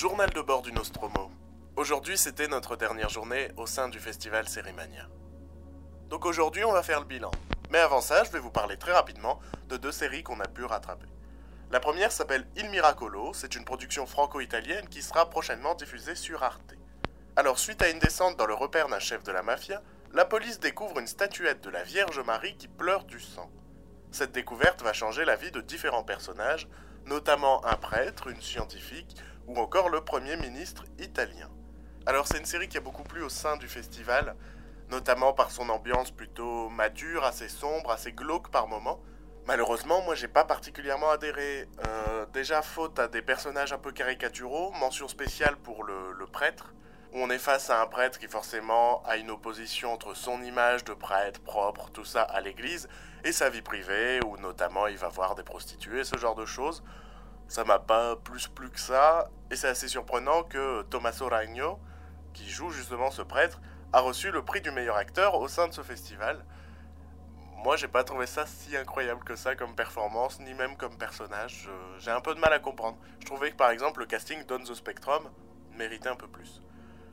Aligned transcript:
Journal 0.00 0.30
de 0.30 0.40
bord 0.40 0.62
du 0.62 0.72
Nostromo. 0.72 1.30
Aujourd'hui, 1.76 2.16
c'était 2.16 2.48
notre 2.48 2.74
dernière 2.74 3.10
journée 3.10 3.50
au 3.58 3.66
sein 3.66 3.90
du 3.90 4.00
festival 4.00 4.48
Sérimania. 4.48 5.06
Donc 6.08 6.24
aujourd'hui, 6.24 6.64
on 6.64 6.72
va 6.72 6.82
faire 6.82 7.00
le 7.00 7.04
bilan. 7.04 7.30
Mais 7.68 7.80
avant 7.80 8.00
ça, 8.00 8.24
je 8.24 8.30
vais 8.30 8.38
vous 8.38 8.50
parler 8.50 8.78
très 8.78 8.94
rapidement 8.94 9.40
de 9.68 9.76
deux 9.76 9.92
séries 9.92 10.22
qu'on 10.22 10.40
a 10.40 10.48
pu 10.48 10.64
rattraper. 10.64 11.04
La 11.70 11.80
première 11.80 12.12
s'appelle 12.12 12.46
Il 12.56 12.70
Miracolo, 12.70 13.34
c'est 13.34 13.54
une 13.56 13.66
production 13.66 14.06
franco-italienne 14.06 14.88
qui 14.88 15.02
sera 15.02 15.28
prochainement 15.28 15.74
diffusée 15.74 16.14
sur 16.14 16.42
Arte. 16.42 16.76
Alors, 17.36 17.58
suite 17.58 17.82
à 17.82 17.90
une 17.90 17.98
descente 17.98 18.38
dans 18.38 18.46
le 18.46 18.54
repère 18.54 18.88
d'un 18.88 19.00
chef 19.00 19.22
de 19.22 19.32
la 19.32 19.42
mafia, 19.42 19.82
la 20.14 20.24
police 20.24 20.60
découvre 20.60 20.98
une 20.98 21.08
statuette 21.08 21.62
de 21.62 21.68
la 21.68 21.82
Vierge 21.82 22.20
Marie 22.20 22.56
qui 22.56 22.68
pleure 22.68 23.04
du 23.04 23.20
sang. 23.20 23.50
Cette 24.12 24.32
découverte 24.32 24.80
va 24.80 24.94
changer 24.94 25.26
la 25.26 25.36
vie 25.36 25.50
de 25.50 25.60
différents 25.60 26.04
personnages, 26.04 26.68
notamment 27.04 27.62
un 27.66 27.76
prêtre, 27.76 28.28
une 28.28 28.40
scientifique 28.40 29.14
ou 29.50 29.58
encore 29.58 29.88
le 29.88 30.00
Premier 30.00 30.36
ministre 30.36 30.84
italien. 31.00 31.48
Alors 32.06 32.28
c'est 32.28 32.38
une 32.38 32.44
série 32.44 32.68
qui 32.68 32.78
a 32.78 32.80
beaucoup 32.80 33.02
plu 33.02 33.22
au 33.22 33.28
sein 33.28 33.56
du 33.56 33.66
festival, 33.66 34.36
notamment 34.90 35.32
par 35.32 35.50
son 35.50 35.68
ambiance 35.70 36.12
plutôt 36.12 36.68
mature, 36.68 37.24
assez 37.24 37.48
sombre, 37.48 37.90
assez 37.90 38.12
glauque 38.12 38.50
par 38.50 38.68
moments. 38.68 39.00
Malheureusement, 39.46 40.02
moi 40.02 40.14
j'ai 40.14 40.28
pas 40.28 40.44
particulièrement 40.44 41.10
adhéré. 41.10 41.68
Euh, 41.84 42.26
déjà 42.32 42.62
faute 42.62 43.00
à 43.00 43.08
des 43.08 43.22
personnages 43.22 43.72
un 43.72 43.78
peu 43.78 43.90
caricaturaux, 43.90 44.70
mention 44.78 45.08
spéciale 45.08 45.56
pour 45.56 45.82
le, 45.82 46.12
le 46.12 46.26
prêtre, 46.26 46.72
où 47.12 47.18
on 47.18 47.28
est 47.28 47.38
face 47.38 47.70
à 47.70 47.82
un 47.82 47.86
prêtre 47.86 48.20
qui 48.20 48.28
forcément 48.28 49.02
a 49.02 49.16
une 49.16 49.32
opposition 49.32 49.92
entre 49.92 50.14
son 50.14 50.42
image 50.42 50.84
de 50.84 50.94
prêtre 50.94 51.40
propre, 51.40 51.90
tout 51.90 52.04
ça 52.04 52.22
à 52.22 52.40
l'église, 52.40 52.88
et 53.24 53.32
sa 53.32 53.50
vie 53.50 53.62
privée, 53.62 54.20
où 54.24 54.36
notamment 54.36 54.86
il 54.86 54.96
va 54.96 55.08
voir 55.08 55.34
des 55.34 55.42
prostituées, 55.42 56.04
ce 56.04 56.16
genre 56.16 56.36
de 56.36 56.46
choses. 56.46 56.84
Ça 57.50 57.64
m'a 57.64 57.80
pas 57.80 58.14
plus 58.14 58.46
plu 58.46 58.70
que 58.70 58.78
ça, 58.78 59.28
et 59.50 59.56
c'est 59.56 59.66
assez 59.66 59.88
surprenant 59.88 60.44
que 60.44 60.82
Tommaso 60.82 61.28
Ragno, 61.28 61.80
qui 62.32 62.48
joue 62.48 62.70
justement 62.70 63.10
ce 63.10 63.22
prêtre, 63.22 63.60
a 63.92 63.98
reçu 63.98 64.30
le 64.30 64.44
prix 64.44 64.60
du 64.60 64.70
meilleur 64.70 64.94
acteur 64.94 65.34
au 65.34 65.48
sein 65.48 65.66
de 65.66 65.72
ce 65.72 65.82
festival. 65.82 66.44
Moi, 67.56 67.74
j'ai 67.74 67.88
pas 67.88 68.04
trouvé 68.04 68.26
ça 68.26 68.46
si 68.46 68.76
incroyable 68.76 69.24
que 69.24 69.34
ça 69.34 69.56
comme 69.56 69.74
performance, 69.74 70.38
ni 70.38 70.54
même 70.54 70.76
comme 70.76 70.96
personnage. 70.96 71.68
J'ai 71.98 72.12
un 72.12 72.20
peu 72.20 72.36
de 72.36 72.38
mal 72.38 72.52
à 72.52 72.60
comprendre. 72.60 72.98
Je 73.18 73.26
trouvais 73.26 73.50
que 73.50 73.56
par 73.56 73.70
exemple 73.70 73.98
le 73.98 74.06
casting 74.06 74.46
d'On 74.46 74.60
the 74.60 74.72
Spectrum 74.72 75.28
méritait 75.76 76.08
un 76.08 76.14
peu 76.14 76.28
plus. 76.28 76.62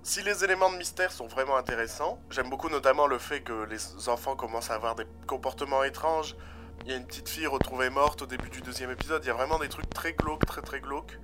Si 0.03 0.21
les 0.21 0.43
éléments 0.43 0.71
de 0.71 0.77
mystère 0.77 1.11
sont 1.11 1.25
vraiment 1.25 1.57
intéressants, 1.57 2.19
j'aime 2.29 2.51
beaucoup 2.51 2.69
notamment 2.69 3.07
le 3.07 3.17
fait 3.17 3.41
que 3.41 3.63
les 3.63 4.07
enfants 4.07 4.35
commencent 4.35 4.69
à 4.69 4.75
avoir 4.75 4.93
des 4.93 5.07
comportements 5.25 5.83
étranges. 5.83 6.35
Il 6.83 6.91
y 6.91 6.93
a 6.93 6.97
une 6.97 7.05
petite 7.05 7.27
fille 7.27 7.47
retrouvée 7.47 7.89
morte 7.89 8.21
au 8.21 8.25
début 8.25 8.49
du 8.49 8.61
deuxième 8.61 8.91
épisode. 8.91 9.23
Il 9.23 9.27
y 9.27 9.31
a 9.31 9.33
vraiment 9.33 9.59
des 9.59 9.69
trucs 9.69 9.89
très 9.89 10.13
glauques, 10.13 10.45
très 10.45 10.61
très 10.61 10.79
glauques. 10.79 11.19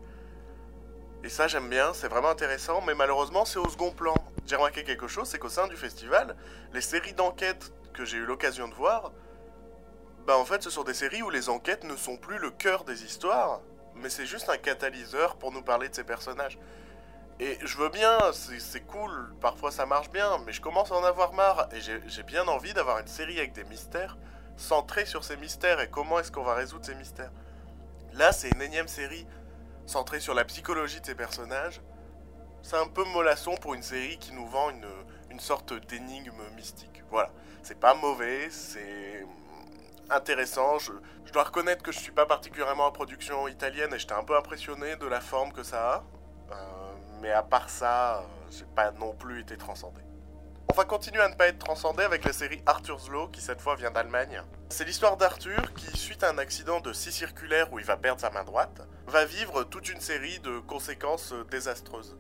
Et 1.24 1.30
ça, 1.30 1.48
j'aime 1.48 1.70
bien, 1.70 1.94
c'est 1.94 2.10
vraiment 2.10 2.30
intéressant, 2.30 2.82
mais 2.82 2.96
malheureusement, 2.96 3.46
c'est 3.46 3.60
au 3.60 3.70
second 3.70 3.92
plan. 3.92 4.16
J'ai 4.46 4.58
remarqué 4.58 4.84
quelque 4.84 5.08
chose, 5.08 5.30
c'est 5.30 5.40
qu'au 5.40 5.48
sein 5.48 5.68
du 5.68 5.78
festival, 5.78 6.36
les 6.74 6.82
séries 6.82 7.14
d'enquêtes 7.14 7.72
que 7.94 8.04
j'ai 8.04 8.18
eu 8.18 8.26
l'occasion 8.26 8.68
de 8.68 8.74
voir, 8.74 9.14
bah 10.28 10.38
en 10.38 10.44
fait, 10.44 10.62
ce 10.64 10.70
sont 10.70 10.84
des 10.84 10.94
séries 10.94 11.22
où 11.22 11.30
les 11.30 11.48
enquêtes 11.48 11.86
ne 11.86 11.96
sont 11.96 12.18
plus 12.18 12.40
le 12.40 12.52
cœur 12.52 12.84
des 12.84 13.06
histoires, 13.06 13.62
mais 13.96 14.10
c'est 14.10 14.26
juste 14.26 14.50
un 14.50 14.58
catalyseur 14.58 15.38
pour 15.38 15.54
nous 15.54 15.62
parler 15.62 15.88
de 15.88 15.96
ces 15.96 16.04
personnages. 16.04 16.60
Et 17.40 17.58
je 17.64 17.78
veux 17.78 17.90
bien, 17.90 18.18
c'est 18.34 18.86
cool, 18.86 19.34
parfois 19.40 19.72
ça 19.72 19.86
marche 19.86 20.10
bien, 20.10 20.40
mais 20.46 20.52
je 20.52 20.62
commence 20.62 20.92
à 20.92 20.96
en 20.96 21.04
avoir 21.04 21.32
marre, 21.32 21.70
et 21.74 21.80
j'ai 21.80 22.24
bien 22.24 22.48
envie 22.48 22.74
d'avoir 22.74 23.00
une 23.00 23.08
série 23.08 23.38
avec 23.38 23.54
des 23.54 23.64
mystères, 23.64 24.18
centrée 24.58 25.06
sur 25.06 25.24
ces 25.24 25.38
mystères 25.38 25.80
et 25.80 25.90
comment 25.90 26.20
est-ce 26.20 26.32
qu'on 26.32 26.44
va 26.44 26.54
résoudre 26.56 26.86
ces 26.86 26.96
mystères. 26.96 27.32
Là, 28.14 28.32
c'est 28.32 28.50
une 28.50 28.62
énième 28.62 28.88
série 28.88 29.26
centrée 29.86 30.20
sur 30.20 30.34
la 30.34 30.46
psychologie 30.46 31.02
de 31.02 31.06
ces 31.06 31.16
personnages. 31.16 31.82
C'est 32.62 32.78
un 32.78 32.88
peu 32.88 33.04
mollasson 33.06 33.56
pour 33.58 33.74
une 33.74 33.84
série 33.84 34.18
qui 34.18 34.32
nous 34.34 34.48
vend 34.48 34.70
une, 34.70 34.88
une 35.32 35.40
sorte 35.40 35.74
d'énigme 35.88 36.42
mystique. 36.56 37.04
Voilà. 37.10 37.32
C'est 37.62 37.80
pas 37.80 37.94
mauvais, 37.94 38.50
c'est 38.50 39.26
intéressant. 40.10 40.80
Je, 40.80 40.92
je 41.26 41.32
dois 41.32 41.44
reconnaître 41.44 41.82
que 41.82 41.92
je 41.92 42.00
suis 42.00 42.12
pas 42.12 42.26
particulièrement 42.26 42.86
en 42.86 42.92
production 42.92 43.48
italienne 43.48 43.94
et 43.94 44.00
j'étais 44.00 44.14
un 44.14 44.24
peu 44.24 44.38
impressionné 44.38 44.96
de 44.96 45.08
la 45.08 45.22
forme 45.22 45.52
que 45.52 45.64
ça 45.64 45.94
a. 45.94 46.04
Euh, 46.52 46.94
mais 47.22 47.32
à 47.32 47.42
part 47.42 47.70
ça, 47.70 48.18
euh, 48.18 48.22
j'ai 48.52 48.66
pas 48.66 48.92
non 48.92 49.14
plus 49.14 49.42
été 49.42 49.58
transcendé. 49.58 50.02
On 50.74 50.76
va 50.76 50.86
continuer 50.86 51.22
à 51.22 51.30
ne 51.30 51.36
pas 51.36 51.50
être 51.50 51.60
transcendé 51.60 52.02
avec 52.02 52.26
la 52.26 52.34
série 52.34 52.60
Arthur's 52.66 53.08
Law 53.08 53.28
qui 53.28 53.42
cette 53.42 53.62
fois 53.62 53.76
vient 53.76 53.92
d'Allemagne. 53.92 54.42
C'est 54.70 54.86
l'histoire 54.86 55.18
d'Arthur 55.18 55.72
qui, 55.76 55.96
suite 55.96 56.24
à 56.24 56.32
un 56.32 56.40
accident 56.40 56.80
de 56.80 56.94
scie 56.94 57.12
circulaire 57.12 57.72
où 57.72 57.78
il 57.78 57.86
va 57.86 57.96
perdre 57.96 58.20
sa 58.20 58.32
main 58.32 58.44
droite, 58.44 58.82
va 59.06 59.24
vivre 59.24 59.66
toute 59.66 59.90
une 59.90 60.02
série 60.02 60.40
de 60.40 60.58
conséquences 60.62 61.32
euh, 61.32 61.44
désastreuses. 61.44 62.18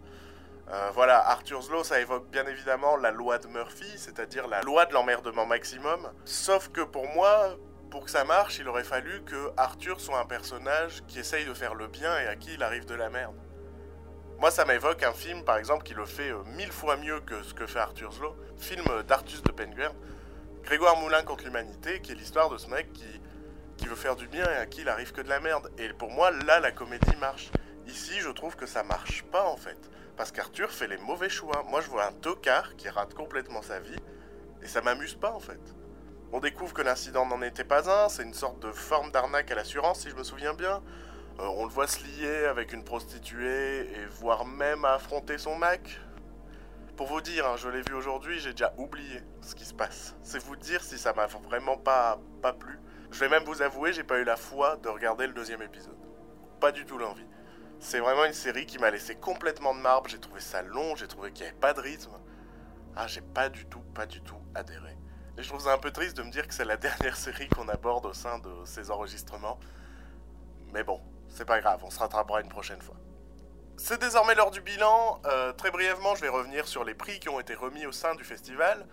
Euh, 0.69 0.91
voilà, 0.93 1.17
Arthur's 1.29 1.67
Law, 1.71 1.83
ça 1.83 1.99
évoque 1.99 2.29
bien 2.29 2.45
évidemment 2.45 2.95
la 2.95 3.09
loi 3.09 3.39
de 3.39 3.47
Murphy, 3.47 3.97
c'est-à-dire 3.97 4.47
la 4.47 4.61
loi 4.61 4.85
de 4.85 4.93
l'emmerdement 4.93 5.47
maximum. 5.47 6.11
Sauf 6.23 6.69
que 6.69 6.81
pour 6.81 7.07
moi, 7.07 7.57
pour 7.89 8.05
que 8.05 8.11
ça 8.11 8.23
marche, 8.23 8.59
il 8.59 8.67
aurait 8.67 8.83
fallu 8.83 9.23
que 9.23 9.51
Arthur 9.57 9.99
soit 9.99 10.19
un 10.19 10.27
personnage 10.27 11.01
qui 11.07 11.17
essaye 11.17 11.45
de 11.45 11.55
faire 11.55 11.73
le 11.73 11.87
bien 11.87 12.19
et 12.19 12.27
à 12.27 12.35
qui 12.35 12.53
il 12.53 12.61
arrive 12.61 12.85
de 12.85 12.93
la 12.93 13.09
merde. 13.09 13.33
Moi, 14.43 14.51
ça 14.51 14.65
m'évoque 14.65 15.01
un 15.03 15.13
film, 15.13 15.45
par 15.45 15.55
exemple, 15.55 15.85
qui 15.85 15.93
le 15.93 16.05
fait 16.05 16.31
euh, 16.31 16.43
mille 16.57 16.73
fois 16.73 16.97
mieux 16.97 17.21
que 17.21 17.41
ce 17.43 17.53
que 17.53 17.65
fait 17.65 17.79
Arthur's 17.79 18.19
Law, 18.19 18.35
film 18.57 18.83
euh, 18.89 19.01
d'Artus 19.01 19.41
de 19.41 19.53
Penguin, 19.53 19.93
Grégoire 20.63 20.97
Moulin 20.97 21.23
contre 21.23 21.45
l'humanité, 21.45 22.01
qui 22.01 22.11
est 22.11 22.15
l'histoire 22.15 22.49
de 22.49 22.57
ce 22.57 22.67
mec 22.67 22.91
qui, 22.91 23.05
qui 23.77 23.87
veut 23.87 23.95
faire 23.95 24.17
du 24.17 24.27
bien 24.27 24.43
et 24.43 24.57
à 24.57 24.65
qui 24.65 24.81
il 24.81 24.89
arrive 24.89 25.13
que 25.13 25.21
de 25.21 25.29
la 25.29 25.39
merde. 25.39 25.71
Et 25.77 25.87
pour 25.93 26.11
moi, 26.11 26.29
là, 26.29 26.59
la 26.59 26.73
comédie 26.73 27.15
marche. 27.21 27.51
Ici, 27.87 28.19
je 28.19 28.27
trouve 28.31 28.57
que 28.57 28.65
ça 28.65 28.83
marche 28.83 29.23
pas, 29.31 29.45
en 29.45 29.55
fait. 29.55 29.79
Parce 30.17 30.33
qu'Arthur 30.33 30.71
fait 30.71 30.87
les 30.87 30.97
mauvais 30.97 31.29
choix. 31.29 31.63
Moi, 31.69 31.79
je 31.79 31.87
vois 31.87 32.05
un 32.05 32.11
tocard 32.11 32.75
qui 32.75 32.89
rate 32.89 33.13
complètement 33.13 33.61
sa 33.61 33.79
vie, 33.79 33.95
et 34.61 34.67
ça 34.67 34.81
m'amuse 34.81 35.15
pas, 35.15 35.31
en 35.31 35.39
fait. 35.39 35.61
On 36.33 36.41
découvre 36.41 36.73
que 36.73 36.81
l'incident 36.81 37.25
n'en 37.25 37.41
était 37.43 37.63
pas 37.63 37.89
un, 37.89 38.09
c'est 38.09 38.23
une 38.23 38.33
sorte 38.33 38.59
de 38.59 38.73
forme 38.73 39.09
d'arnaque 39.09 39.49
à 39.51 39.55
l'assurance, 39.55 40.01
si 40.01 40.09
je 40.09 40.15
me 40.15 40.23
souviens 40.25 40.53
bien. 40.53 40.83
Euh, 41.39 41.47
on 41.57 41.65
le 41.65 41.71
voit 41.71 41.87
se 41.87 42.03
lier 42.03 42.45
avec 42.45 42.73
une 42.73 42.83
prostituée 42.83 43.91
et 43.91 44.05
voire 44.19 44.45
même 44.45 44.85
affronter 44.85 45.37
son 45.37 45.55
Mac. 45.55 45.99
Pour 46.95 47.07
vous 47.07 47.21
dire, 47.21 47.47
hein, 47.47 47.55
je 47.57 47.69
l'ai 47.69 47.81
vu 47.81 47.95
aujourd'hui, 47.95 48.39
j'ai 48.39 48.51
déjà 48.51 48.71
oublié 48.77 49.21
ce 49.41 49.55
qui 49.55 49.65
se 49.65 49.73
passe. 49.73 50.15
C'est 50.21 50.37
vous 50.37 50.55
dire 50.55 50.83
si 50.83 50.99
ça 50.99 51.11
m'a 51.13 51.25
vraiment 51.25 51.75
pas, 51.75 52.19
pas 52.43 52.53
plu. 52.53 52.79
Je 53.11 53.19
vais 53.19 53.29
même 53.29 53.43
vous 53.45 53.63
avouer, 53.63 53.93
j'ai 53.93 54.03
pas 54.03 54.19
eu 54.19 54.23
la 54.23 54.35
foi 54.35 54.77
de 54.77 54.89
regarder 54.89 55.25
le 55.25 55.33
deuxième 55.33 55.63
épisode. 55.63 55.97
Pas 56.59 56.71
du 56.71 56.85
tout 56.85 56.99
l'envie. 56.99 57.25
C'est 57.79 57.99
vraiment 57.99 58.25
une 58.25 58.33
série 58.33 58.67
qui 58.67 58.77
m'a 58.77 58.91
laissé 58.91 59.15
complètement 59.15 59.73
de 59.73 59.79
marbre, 59.79 60.09
j'ai 60.09 60.19
trouvé 60.19 60.39
ça 60.39 60.61
long, 60.61 60.95
j'ai 60.95 61.07
trouvé 61.07 61.31
qu'il 61.31 61.45
n'y 61.45 61.49
avait 61.49 61.59
pas 61.59 61.73
de 61.73 61.81
rythme. 61.81 62.11
Ah, 62.95 63.07
j'ai 63.07 63.21
pas 63.21 63.49
du 63.49 63.65
tout, 63.65 63.81
pas 63.95 64.05
du 64.05 64.21
tout 64.21 64.37
adhéré. 64.53 64.95
Et 65.37 65.41
je 65.41 65.49
trouve 65.49 65.61
ça 65.61 65.73
un 65.73 65.79
peu 65.79 65.91
triste 65.91 66.15
de 66.15 66.21
me 66.21 66.29
dire 66.29 66.47
que 66.47 66.53
c'est 66.53 66.63
la 66.63 66.77
dernière 66.77 67.17
série 67.17 67.49
qu'on 67.49 67.67
aborde 67.69 68.05
au 68.05 68.13
sein 68.13 68.37
de 68.37 68.51
ces 68.65 68.91
enregistrements. 68.91 69.59
Mais 70.71 70.83
bon, 70.83 71.01
c'est 71.33 71.45
pas 71.45 71.59
grave, 71.59 71.81
on 71.83 71.89
se 71.89 71.99
rattrapera 71.99 72.41
une 72.41 72.49
prochaine 72.49 72.81
fois. 72.81 72.95
C'est 73.75 73.99
désormais 73.99 74.35
l'heure 74.35 74.51
du 74.51 74.61
bilan. 74.61 75.19
Euh, 75.25 75.51
très 75.51 75.71
brièvement, 75.71 76.13
je 76.15 76.21
vais 76.21 76.29
revenir 76.29 76.67
sur 76.67 76.83
les 76.83 76.93
prix 76.93 77.19
qui 77.19 77.27
ont 77.27 77.39
été 77.39 77.55
remis 77.55 77.87
au 77.87 77.91
sein 77.91 78.13
du 78.13 78.23
festival. 78.23 78.85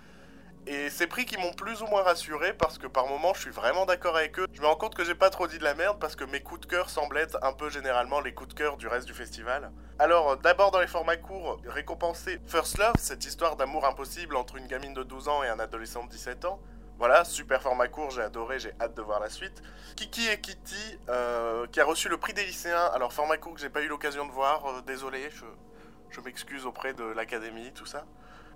Et 0.66 0.90
ces 0.90 1.06
prix 1.06 1.24
qui 1.24 1.36
m'ont 1.38 1.52
plus 1.52 1.82
ou 1.82 1.86
moins 1.86 2.02
rassuré 2.02 2.52
parce 2.52 2.76
que 2.76 2.86
par 2.86 3.06
moments 3.06 3.32
je 3.34 3.40
suis 3.40 3.50
vraiment 3.50 3.86
d'accord 3.86 4.16
avec 4.16 4.38
eux. 4.38 4.46
Je 4.52 4.60
me 4.60 4.66
rends 4.66 4.76
compte 4.76 4.94
que 4.94 5.04
j'ai 5.04 5.14
pas 5.14 5.30
trop 5.30 5.46
dit 5.46 5.58
de 5.58 5.64
la 5.64 5.74
merde 5.74 5.98
parce 5.98 6.16
que 6.16 6.24
mes 6.24 6.40
coups 6.40 6.60
de 6.60 6.66
cœur 6.66 6.90
semblent 6.90 7.16
être 7.16 7.38
un 7.42 7.52
peu 7.52 7.70
généralement 7.70 8.20
les 8.20 8.34
coups 8.34 8.50
de 8.50 8.54
cœur 8.54 8.76
du 8.76 8.86
reste 8.86 9.06
du 9.06 9.14
festival. 9.14 9.70
Alors 9.98 10.32
euh, 10.32 10.36
d'abord 10.36 10.70
dans 10.70 10.80
les 10.80 10.86
formats 10.86 11.16
courts, 11.16 11.60
récompenser 11.66 12.40
First 12.46 12.78
Love, 12.78 12.94
cette 12.98 13.24
histoire 13.24 13.56
d'amour 13.56 13.86
impossible 13.86 14.36
entre 14.36 14.56
une 14.56 14.66
gamine 14.66 14.92
de 14.92 15.02
12 15.02 15.28
ans 15.28 15.42
et 15.42 15.48
un 15.48 15.60
adolescent 15.60 16.04
de 16.04 16.10
17 16.10 16.44
ans. 16.44 16.60
Voilà, 17.00 17.24
super 17.24 17.62
format 17.62 17.88
court, 17.88 18.10
j'ai 18.10 18.20
adoré, 18.20 18.58
j'ai 18.58 18.74
hâte 18.78 18.94
de 18.94 19.00
voir 19.00 19.20
la 19.20 19.30
suite. 19.30 19.62
Kiki 19.96 20.28
et 20.28 20.38
Kitty, 20.38 20.98
euh, 21.08 21.66
qui 21.68 21.80
a 21.80 21.84
reçu 21.86 22.10
le 22.10 22.18
prix 22.18 22.34
des 22.34 22.44
lycéens. 22.44 22.90
Alors 22.92 23.14
format 23.14 23.38
court 23.38 23.54
que 23.54 23.60
j'ai 23.60 23.70
pas 23.70 23.80
eu 23.80 23.88
l'occasion 23.88 24.26
de 24.26 24.30
voir, 24.30 24.66
euh, 24.66 24.82
désolé, 24.82 25.30
je, 25.30 26.20
m'excuse 26.20 26.66
auprès 26.66 26.92
de 26.92 27.04
l'académie, 27.04 27.72
tout 27.72 27.86
ça. 27.86 28.04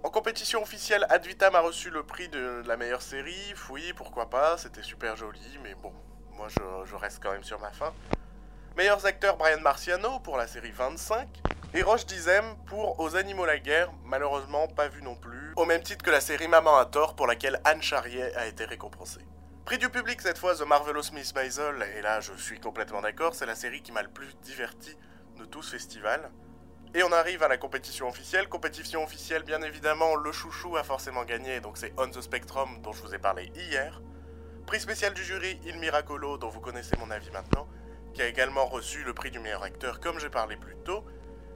En 0.02 0.10
compétition 0.10 0.60
officielle, 0.60 1.06
Advitam 1.08 1.54
a 1.54 1.60
reçu 1.60 1.88
le 1.88 2.02
prix 2.02 2.28
de 2.28 2.62
la 2.66 2.76
meilleure 2.76 3.00
série. 3.00 3.54
Oui, 3.70 3.94
pourquoi 3.96 4.28
pas, 4.28 4.58
c'était 4.58 4.82
super 4.82 5.16
joli, 5.16 5.58
mais 5.62 5.74
bon, 5.76 5.94
moi 6.32 6.48
je 6.48 6.94
reste 6.96 7.22
quand 7.22 7.32
même 7.32 7.44
sur 7.44 7.58
ma 7.60 7.70
fin. 7.70 7.94
Meilleurs 8.76 9.06
acteurs, 9.06 9.38
Brian 9.38 9.60
Marciano 9.60 10.18
pour 10.18 10.36
la 10.36 10.46
série 10.48 10.70
25. 10.72 11.28
Et 11.72 11.82
Roche 11.82 12.04
Dizem 12.04 12.44
pour 12.66 13.00
Aux 13.00 13.16
animaux 13.16 13.46
la 13.46 13.58
guerre, 13.58 13.90
malheureusement 14.04 14.68
pas 14.68 14.88
vu 14.88 15.00
non 15.00 15.14
plus. 15.14 15.43
Au 15.56 15.66
même 15.66 15.84
titre 15.84 16.04
que 16.04 16.10
la 16.10 16.20
série 16.20 16.48
Maman 16.48 16.76
à 16.78 16.84
tort 16.84 17.14
pour 17.14 17.28
laquelle 17.28 17.60
Anne 17.64 17.80
Charrier 17.80 18.34
a 18.34 18.46
été 18.46 18.64
récompensée. 18.64 19.24
Prix 19.64 19.78
du 19.78 19.88
public 19.88 20.20
cette 20.20 20.36
fois, 20.36 20.56
The 20.56 20.66
Marvelous 20.66 21.12
Miss 21.12 21.32
Maisel, 21.32 21.86
et 21.96 22.02
là 22.02 22.20
je 22.20 22.32
suis 22.32 22.58
complètement 22.58 23.00
d'accord, 23.00 23.36
c'est 23.36 23.46
la 23.46 23.54
série 23.54 23.80
qui 23.80 23.92
m'a 23.92 24.02
le 24.02 24.08
plus 24.08 24.34
diverti 24.42 24.96
de 25.38 25.44
tout 25.44 25.62
ce 25.62 25.70
festival. 25.76 26.32
Et 26.92 27.04
on 27.04 27.12
arrive 27.12 27.44
à 27.44 27.48
la 27.48 27.56
compétition 27.56 28.08
officielle. 28.08 28.48
Compétition 28.48 29.04
officielle, 29.04 29.44
bien 29.44 29.62
évidemment, 29.62 30.16
le 30.16 30.32
chouchou 30.32 30.76
a 30.76 30.82
forcément 30.82 31.24
gagné, 31.24 31.60
donc 31.60 31.78
c'est 31.78 31.94
On 31.98 32.08
the 32.08 32.20
Spectrum 32.20 32.82
dont 32.82 32.92
je 32.92 33.02
vous 33.02 33.14
ai 33.14 33.18
parlé 33.18 33.52
hier. 33.54 34.02
Prix 34.66 34.80
spécial 34.80 35.14
du 35.14 35.22
jury, 35.22 35.60
Il 35.64 35.78
Miracolo, 35.78 36.36
dont 36.36 36.48
vous 36.48 36.60
connaissez 36.60 36.96
mon 36.98 37.12
avis 37.12 37.30
maintenant, 37.30 37.68
qui 38.12 38.22
a 38.22 38.26
également 38.26 38.66
reçu 38.66 39.04
le 39.04 39.14
prix 39.14 39.30
du 39.30 39.38
meilleur 39.38 39.62
acteur, 39.62 40.00
comme 40.00 40.18
j'ai 40.18 40.30
parlé 40.30 40.56
plus 40.56 40.76
tôt. 40.84 41.04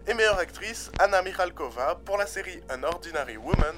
Et 0.09 0.15
meilleure 0.15 0.39
actrice, 0.39 0.91
Anna 0.99 1.21
Mikhalkova 1.21 1.97
pour 1.97 2.17
la 2.17 2.27
série 2.27 2.63
An 2.73 2.83
Ordinary 2.83 3.37
Woman, 3.37 3.77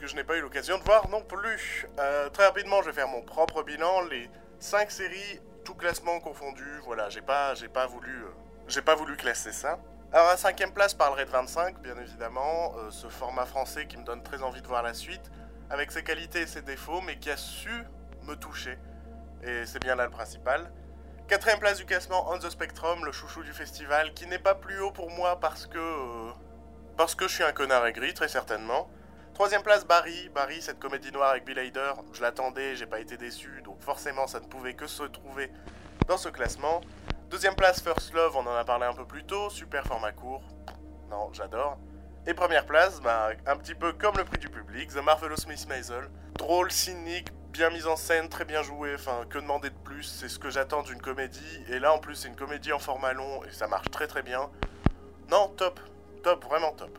que 0.00 0.06
je 0.06 0.16
n'ai 0.16 0.24
pas 0.24 0.38
eu 0.38 0.40
l'occasion 0.40 0.78
de 0.78 0.82
voir 0.82 1.10
non 1.10 1.20
plus. 1.20 1.86
Euh, 1.98 2.30
très 2.30 2.46
rapidement, 2.46 2.80
je 2.80 2.86
vais 2.86 2.94
faire 2.94 3.08
mon 3.08 3.20
propre 3.20 3.62
bilan, 3.62 4.00
les 4.10 4.30
5 4.60 4.90
séries, 4.90 5.40
tout 5.62 5.74
classement 5.74 6.20
confondu, 6.20 6.64
voilà, 6.86 7.10
j'ai 7.10 7.20
pas, 7.20 7.52
voulu, 7.86 8.24
euh, 8.24 8.80
pas 8.80 8.94
voulu 8.94 9.14
classer 9.14 9.52
ça. 9.52 9.78
Alors 10.10 10.28
à 10.28 10.38
cinquième 10.38 10.72
place, 10.72 10.94
parlerai 10.94 11.26
de 11.26 11.30
25, 11.30 11.82
bien 11.82 11.98
évidemment, 11.98 12.72
euh, 12.78 12.90
ce 12.90 13.08
format 13.08 13.44
français 13.44 13.86
qui 13.86 13.98
me 13.98 14.04
donne 14.04 14.22
très 14.22 14.42
envie 14.42 14.62
de 14.62 14.68
voir 14.68 14.82
la 14.82 14.94
suite, 14.94 15.30
avec 15.68 15.92
ses 15.92 16.02
qualités 16.02 16.40
et 16.40 16.46
ses 16.46 16.62
défauts, 16.62 17.02
mais 17.02 17.18
qui 17.18 17.30
a 17.30 17.36
su 17.36 17.84
me 18.22 18.36
toucher. 18.36 18.78
Et 19.42 19.66
c'est 19.66 19.80
bien 19.80 19.96
là 19.96 20.06
le 20.06 20.10
principal. 20.10 20.72
Quatrième 21.32 21.60
place 21.60 21.78
du 21.78 21.86
classement, 21.86 22.30
On 22.30 22.38
the 22.38 22.50
Spectrum, 22.50 23.06
le 23.06 23.10
chouchou 23.10 23.42
du 23.42 23.54
festival, 23.54 24.12
qui 24.12 24.26
n'est 24.26 24.38
pas 24.38 24.54
plus 24.54 24.78
haut 24.80 24.90
pour 24.90 25.08
moi 25.08 25.40
parce 25.40 25.66
que... 25.66 25.78
euh, 25.78 26.30
parce 26.98 27.14
que 27.14 27.26
je 27.26 27.32
suis 27.32 27.42
un 27.42 27.52
connard 27.52 27.86
aigri, 27.86 28.12
très 28.12 28.28
certainement. 28.28 28.90
Troisième 29.32 29.62
place, 29.62 29.86
Barry. 29.86 30.28
Barry, 30.34 30.60
cette 30.60 30.78
comédie 30.78 31.10
noire 31.10 31.30
avec 31.30 31.46
Bill 31.46 31.58
Hader. 31.58 31.94
Je 32.12 32.20
l'attendais, 32.20 32.76
j'ai 32.76 32.84
pas 32.84 33.00
été 33.00 33.16
déçu, 33.16 33.62
donc 33.64 33.80
forcément 33.80 34.26
ça 34.26 34.40
ne 34.40 34.44
pouvait 34.44 34.74
que 34.74 34.86
se 34.86 35.04
trouver 35.04 35.50
dans 36.06 36.18
ce 36.18 36.28
classement. 36.28 36.82
Deuxième 37.30 37.54
place, 37.54 37.80
First 37.80 38.12
Love, 38.12 38.36
on 38.36 38.46
en 38.46 38.54
a 38.54 38.64
parlé 38.66 38.84
un 38.84 38.92
peu 38.92 39.06
plus 39.06 39.24
tôt, 39.24 39.48
super 39.48 39.86
format 39.86 40.12
court. 40.12 40.44
Non, 41.08 41.32
j'adore. 41.32 41.78
Et 42.26 42.34
première 42.34 42.66
place, 42.66 43.00
bah, 43.00 43.30
un 43.46 43.56
petit 43.56 43.74
peu 43.74 43.94
comme 43.94 44.18
le 44.18 44.24
prix 44.24 44.36
du 44.36 44.50
public, 44.50 44.90
The 44.90 45.02
Marvelous 45.02 45.48
Miss 45.48 45.66
Maisel. 45.66 46.10
Drôle, 46.34 46.70
cynique, 46.70 47.28
bien 47.52 47.70
mise 47.70 47.86
en 47.86 47.96
scène, 47.96 48.28
très 48.28 48.44
bien 48.44 48.62
joué, 48.62 48.94
enfin, 48.94 49.24
que 49.28 49.38
demander 49.38 49.70
de 49.70 49.78
plus? 49.84 50.04
C'est 50.04 50.28
ce 50.28 50.38
que 50.38 50.50
j'attends 50.50 50.82
d'une 50.82 51.00
comédie. 51.00 51.64
Et 51.68 51.78
là, 51.78 51.92
en 51.92 51.98
plus, 51.98 52.14
c'est 52.14 52.28
une 52.28 52.36
comédie 52.36 52.72
en 52.72 52.78
format 52.78 53.12
long, 53.12 53.44
et 53.44 53.52
ça 53.52 53.68
marche 53.68 53.90
très 53.90 54.06
très 54.06 54.22
bien. 54.22 54.50
Non, 55.30 55.48
top, 55.48 55.78
top, 56.22 56.44
vraiment 56.44 56.72
top. 56.72 56.98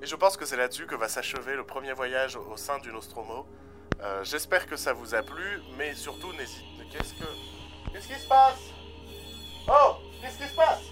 Et 0.00 0.06
je 0.06 0.14
pense 0.14 0.36
que 0.36 0.46
c'est 0.46 0.56
là-dessus 0.56 0.86
que 0.86 0.94
va 0.94 1.08
s'achever 1.08 1.56
le 1.56 1.64
premier 1.64 1.92
voyage 1.92 2.36
au 2.36 2.56
sein 2.56 2.78
du 2.78 2.92
Nostromo. 2.92 3.46
Euh, 4.00 4.22
J'espère 4.22 4.66
que 4.66 4.76
ça 4.76 4.92
vous 4.92 5.14
a 5.14 5.22
plu, 5.22 5.60
mais 5.76 5.94
surtout, 5.94 6.32
n'hésitez... 6.34 6.64
Qu'est-ce 6.92 7.14
que... 7.14 7.92
Qu'est-ce 7.92 8.08
qui 8.08 8.14
se 8.14 8.28
passe? 8.28 8.60
Oh 9.68 9.96
Qu'est-ce 10.22 10.38
qui 10.38 10.48
se 10.48 10.54
passe? 10.54 10.82